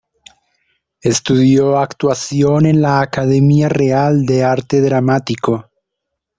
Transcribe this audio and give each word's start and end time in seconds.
Estudió 1.01 1.77
actuación 1.77 2.65
en 2.65 2.81
la 2.81 3.01
Academia 3.01 3.69
Real 3.69 4.25
de 4.25 4.43
Arte 4.43 4.81
Dramático. 4.81 5.69